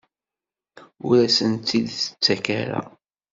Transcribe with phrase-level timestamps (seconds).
[1.07, 2.81] Ur asent-t-id-tettak ara?